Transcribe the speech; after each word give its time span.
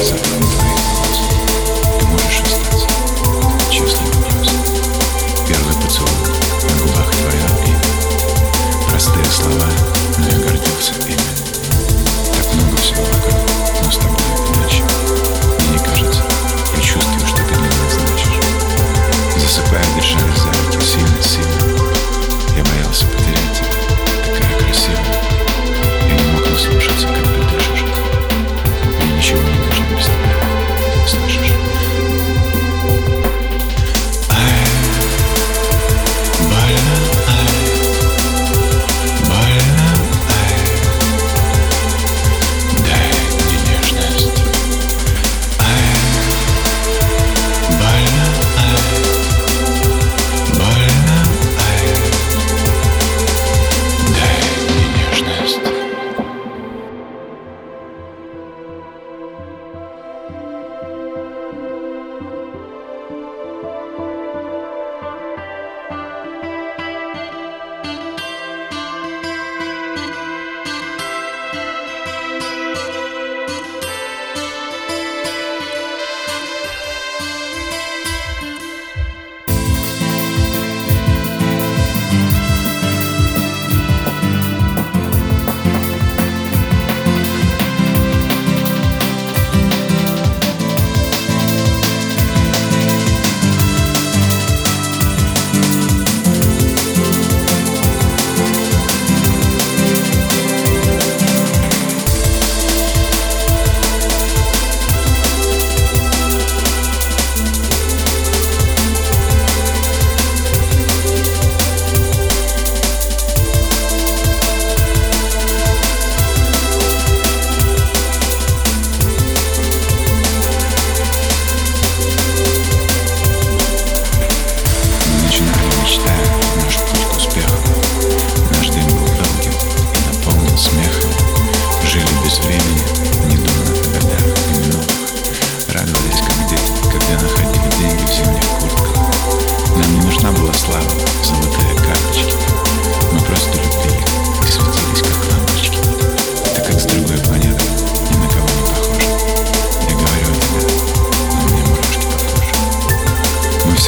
Gracias. 0.00 0.59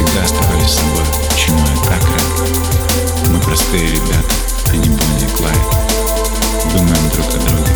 Всегда 0.03 0.25
оставались 0.25 0.71
собой, 0.71 1.05
чему 1.37 1.59
я 1.59 1.83
так 1.85 2.03
рад? 2.03 3.29
Мы 3.29 3.41
простые 3.41 3.89
ребята, 3.89 4.35
а 4.71 4.77
не 4.77 4.89
Бонни 4.89 5.25
и 5.25 6.73
Думаем 6.73 7.11
друг 7.11 7.27
о 7.29 7.39
друге, 7.39 7.73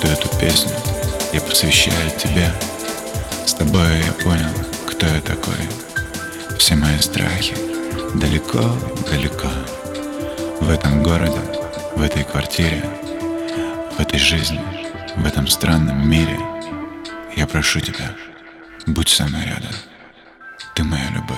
Что 0.00 0.08
эту 0.08 0.28
песню 0.38 0.72
я 1.34 1.42
посвящаю 1.42 2.10
тебе. 2.16 2.50
С 3.44 3.52
тобой 3.52 3.98
я 3.98 4.12
понял, 4.24 4.48
кто 4.86 5.04
я 5.04 5.20
такой. 5.20 5.60
Все 6.58 6.74
мои 6.74 6.98
страхи 7.00 7.54
далеко-далеко 8.14 9.48
В 10.62 10.70
этом 10.70 11.02
городе, 11.02 11.38
в 11.96 12.00
этой 12.00 12.24
квартире 12.24 12.82
В 13.98 14.00
этой 14.00 14.18
жизни, 14.18 14.62
в 15.16 15.26
этом 15.26 15.46
странном 15.48 16.08
мире. 16.08 16.38
Я 17.36 17.46
прошу 17.46 17.80
тебя, 17.80 18.14
будь 18.86 19.10
со 19.10 19.24
мной 19.26 19.44
рядом. 19.44 19.74
Ты 20.74 20.82
моя 20.82 21.10
любовь 21.10 21.36